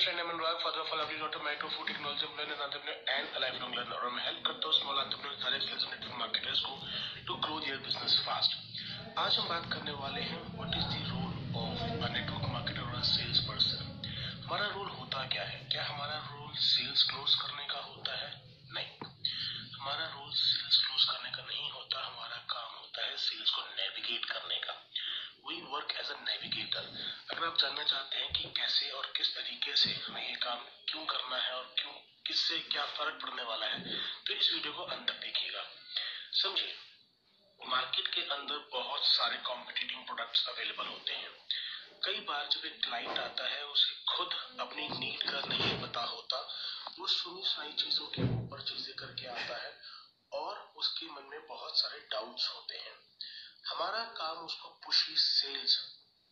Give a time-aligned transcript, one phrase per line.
[0.00, 3.28] Anurag, father of a lovely daughter, married to a food technology employee and entrepreneur and
[3.36, 6.72] a और मैं help करता हूँ small entrepreneurs direct sales and network marketers को
[7.26, 8.56] to grow their business fast
[9.20, 11.32] आज हम बात करने वाले हैं what is the role
[11.64, 13.84] of a network marketer और सेल्स पर्सन
[14.46, 15.60] हमारा रोल होता क्या है?
[15.72, 18.32] क्या हमारा रोल सेल्स क्लोज करने का होता है?
[18.72, 18.90] नहीं.
[19.76, 24.24] हमारा रोल सेल्स क्लोज करने का नहीं होता हमारा काम होता है सेल्स को नेविगेट
[24.32, 24.74] करने का.
[25.48, 26.84] We work as a navigator
[27.60, 31.52] जानना चाहते हैं कि कैसे और किस तरीके से हमें ये काम क्यों करना है
[31.54, 31.92] और क्यों,
[32.26, 35.64] किससे क्या फ़र्क पड़ने वाला है तो इस वीडियो को अंत तक देखिएगा।
[36.34, 41.30] समझिए मार्केट के अंदर बहुत सारे कॉम्पिटिटिव प्रोडक्ट्स अवेलेबल होते हैं।
[42.04, 46.40] कई बार जब एक क्लाइंट आता है, उसे खुद अपनी नीड का नहीं पता होता,
[46.98, 49.72] वो सुनी सुनाई चीज़ों के ऊपर चीज़ें करके आता है
[50.32, 52.98] और उसके मन में बहुत सारे डाउट्स होते हैं।
[53.66, 55.80] हमारा काम उसको पुशी सेल्स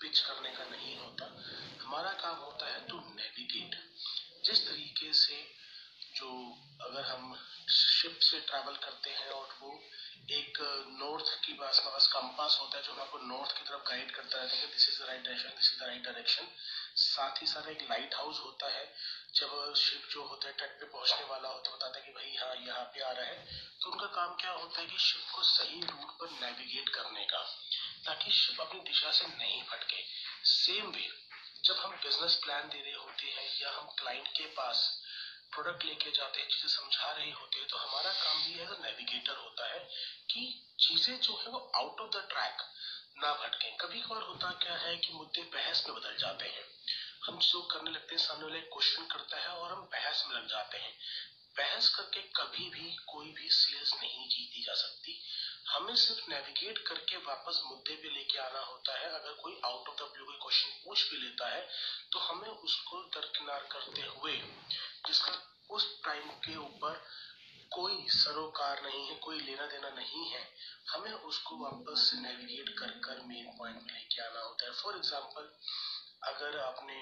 [0.00, 1.26] पिच करने का नहीं होता
[1.80, 3.76] हमारा काम होता है टू नेविगेट
[4.44, 5.36] जिस तरीके से
[6.16, 6.30] जो
[6.80, 7.34] अगर हम
[7.70, 9.72] शिप से ट्रैवल करते हैं और वो
[10.34, 10.58] एक
[11.00, 14.56] नॉर्थ की पास पास कंपास होता है जो आपको नॉर्थ की तरफ़ गाइड करता रहता
[14.56, 16.46] है this is the right direction this is the right direction
[16.96, 18.84] साथ ही साथ एक लाइट हाउस होता है,
[19.34, 22.34] जब शिप जो होता है तट पे पहुँचने वाला होता है, बताता है कि भाई
[22.36, 23.44] हाँ यहाँ पे आ रहा है।
[23.82, 27.42] तो उनका काम क्या होता है कि शिप को सही रूट पर नेविगेट करने का,
[28.06, 30.02] ताकि शिप अपनी दिशा से नहीं भटके।
[30.44, 31.08] सेम वे
[31.64, 34.88] जब हम बिज़नेस प्लान दे रहे होते हैं या हम क्लाइंट के पास
[35.54, 39.36] प्रोडक्ट लेके जाते हैं, चीज़ें समझा रहे होते हैं तो हमारा काम भी एज नेविगेटर
[39.36, 39.80] होता है
[40.30, 40.46] कि
[40.80, 42.62] चीज़ें जो है वो आउट ऑफ़ द ट्रैक
[43.18, 46.64] ना भटके। कभी कभार होता क्या है कि मुद्दे बहस में बदल जाते हैं।
[47.26, 50.46] हम जो करने लगते हैं, सामने वाले क्वेश्चन करता है और हम बहस में लग
[50.46, 50.92] जाते हैं।
[51.56, 55.16] बहस करके कभी भी कोई भी सेल्स नहीं जीती जा सकती।
[55.68, 59.96] हमें सिर्फ़ नेविगेट करके वापस मुद्दे पे लेके आना होता है। अगर कोई आउट ऑफ़
[59.96, 61.66] द ब्लू कोई क्वेश्चन पूछ भी लेता है
[62.12, 64.36] तो हमें उसको दरकिनार करते हुए
[65.06, 65.34] जिसका
[65.70, 67.00] उस टाइम के ऊपर
[67.70, 70.40] कोई सरोकार नहीं है, कोई लेना देना नहीं है।
[70.88, 75.50] हमें उसको वापस नेविगेट कर कर मेन पॉइंट में लेके आना होता है। फॉर एग्ज़ाम्पल
[76.24, 76.96] अगर आपने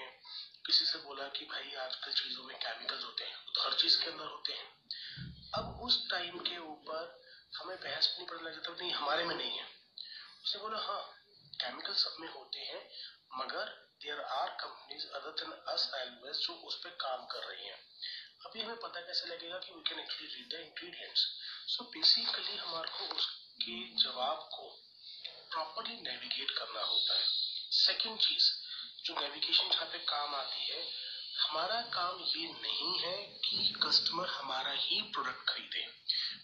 [0.65, 4.09] किसी से बोला कि भाई, आजकल चीज़ों में केमिकल्स होते हैं तो हर चीज़ के
[4.09, 4.67] अंदर होते हैं।
[5.55, 7.11] अब उस टाइम के ऊपर
[7.53, 9.65] हमें बहस नहीं पड़ने लग जाता नहीं, हमारे में नहीं है।
[10.43, 11.01] उसने बोला हाँ
[11.55, 12.83] केमिकल सब में होते हैं,
[13.33, 17.77] मगर there are companies other than us always जो उस पर काम कर रही हैं।
[18.45, 21.21] अभी हमें पता कैसे लगेगा कि we can actually read the ingredients
[21.67, 24.67] so basically हमारे को उसके जवाब को
[25.51, 27.25] प्रॉपरली नेविगेट करना होता है।
[27.71, 28.51] सेकंड चीज़,
[29.05, 30.81] जो नेविगेशन जहाँ पे काम आती है,
[31.37, 35.85] हमारा काम ये नहीं है कि कस्टमर हमारा ही प्रोडक्ट खरीदे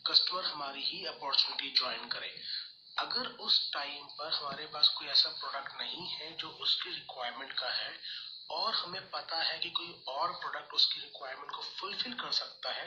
[0.08, 2.34] कस्टमर हमारी ही अपॉर्चुनिटी ज्वाइन करे।
[3.00, 7.70] अगर उस टाइम पर हमारे पास कोई ऐसा प्रोडक्ट नहीं है जो उसकी रिक्वायरमेंट का
[7.70, 7.94] है
[8.50, 12.86] और हमें पता है कि कोई और प्रोडक्ट उसकी रिक्वायरमेंट को फुलफिल कर सकता है,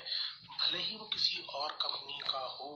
[0.60, 2.70] भले ही वो किसी और कंपनी का हो।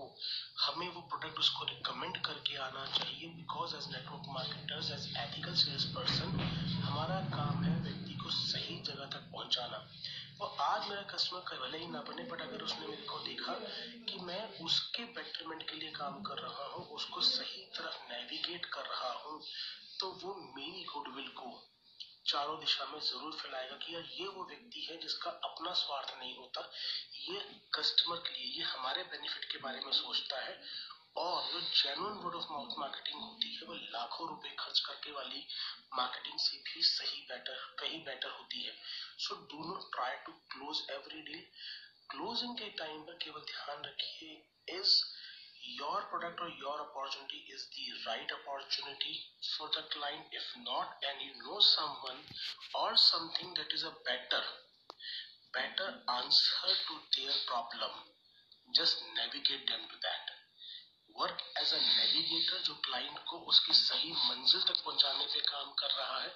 [0.61, 5.85] हमें वो प्रोडक्ट उसको रिकमेंड करके आना चाहिए because as network marketers as ethical sales
[5.97, 6.39] person
[6.83, 9.85] हमारा काम है व्यक्ति को सही जगह तक पहुंचाना।
[10.41, 13.53] वो आज मेरा कस्टमर भले ही ना बने बट अगर उसने मेरे को देखा
[14.09, 18.85] कि मैं उसके बेटरमेंट के लिए काम कर रहा हूँ, उसको सही तरफ़ नेविगेट कर
[18.87, 19.41] रहा हूँ
[20.01, 21.51] तो वो मेरी गुडविल को
[22.29, 26.35] चारों दिशा में ज़रूर फैलाएगा कि यार ये वो व्यक्ति है जिसका अपना स्वार्थ नहीं
[26.37, 26.61] होता,
[27.23, 27.41] ये
[27.75, 30.61] कस्टमर के लिए, ये हमारे बेनिफिट के बारे में सोचता है
[31.17, 35.47] और जो genuine word of mouth marketing होती है, वो लाखों रुपए खर्च करके वाली
[35.95, 38.75] मार्केटिंग से भी सही बेटर कहीं बेटर होती है।
[39.19, 41.45] So do not try to close every deal
[42.11, 44.93] closing के टाइम पर केवल ध्यान रखिए is
[45.75, 49.15] your product or your opportunity is the right opportunity
[49.57, 52.23] for the client if not and you know someone
[52.75, 54.43] or something that is a better
[55.51, 55.89] better
[56.23, 57.93] answer to their problem
[58.73, 60.37] just navigate them to that
[61.15, 65.95] work as a navigator जो client को उसकी सही मंजिल तक पहुँचाने पे काम कर
[65.99, 66.29] रहा है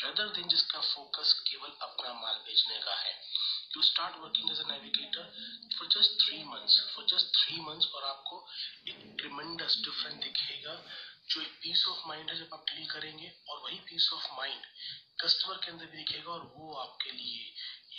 [0.00, 3.14] रेदर दिन जिसका फोकस केवल अपना माल बेचने का है
[3.74, 5.24] you start working as a navigator
[5.76, 6.74] for just three months.
[6.94, 8.38] For just three months, और आपको
[8.88, 10.74] एक ट्रिमेंडस डिफरेंट दिखेगा
[11.30, 14.62] जो एक पीस ऑफ़ माइंड है जब आप डील करेंगे, और वही पीस ऑफ़ माइंड
[15.22, 17.44] कस्टमर के अंदर भी दिखेगा, और वो आपके लिए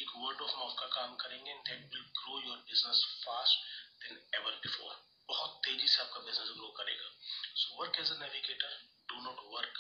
[0.02, 3.56] एक वर्ड ऑफ़ माउथ का काम करेंगे and that will grow your business fast
[4.04, 7.08] then ever before बहुत तेज़ी से आपका बिज़नेस ग्रो करेगा.
[7.56, 8.78] So work as a navigator
[9.10, 9.80] do not work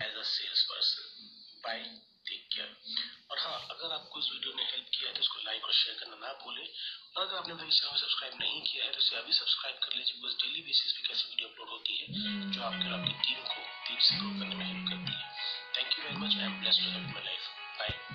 [0.00, 1.04] as a sales person
[1.64, 1.84] bye
[2.28, 2.70] take care
[3.30, 5.96] और हाँ अगर आपको इस वीडियो ने हेल्प किया है तो इसको लाइक और शेयर
[5.98, 6.66] करना ना भूलें।
[7.16, 10.34] अगर आपने मेरे चैनल सब्सक्राइब नहीं किया है तो इसे अभी सब्सक्राइब कर लीजिए। बिकॉज़
[10.42, 12.06] डेली बेसिस पे कैसी वीडियो अपलोड होती है,
[12.52, 15.24] जो आपके और आपकी टीम को टीम से ग्रो करने में हेल्प करती है।
[15.76, 18.06] Thank you very much I am blessed to have my life